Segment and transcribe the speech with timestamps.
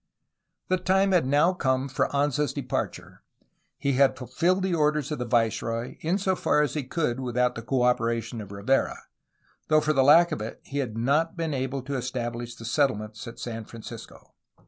[0.67, 3.21] The time had now come for Anza's departure.
[3.77, 8.41] He had fulfilled the orders of the viceroy insofar as he could without the cooperation
[8.41, 9.03] of Rivera,
[9.67, 13.27] though for the lack of it he had not been able to estabUsh the settlements
[13.27, 14.33] at San Francisco.